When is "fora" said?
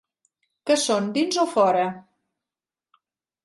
1.53-1.87